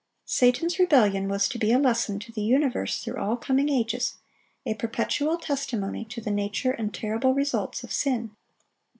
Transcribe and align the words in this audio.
Satan's 0.25 0.79
rebellion 0.79 1.29
was 1.29 1.47
to 1.49 1.59
be 1.59 1.71
a 1.71 1.77
lesson 1.77 2.17
to 2.21 2.31
the 2.31 2.41
universe 2.41 3.03
through 3.03 3.17
all 3.21 3.37
coming 3.37 3.69
ages, 3.69 4.15
a 4.65 4.73
perpetual 4.73 5.37
testimony 5.37 6.05
to 6.05 6.19
the 6.19 6.31
nature 6.31 6.71
and 6.71 6.91
terrible 6.91 7.35
results 7.35 7.83
of 7.83 7.91
sin. 7.93 8.31